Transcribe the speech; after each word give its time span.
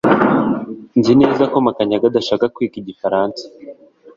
Nzi 0.99 1.13
neza 1.21 1.43
ko 1.51 1.57
Makanyaga 1.65 2.05
adashaka 2.07 2.45
kwiga 2.53 2.75
igifaransa 2.81 3.43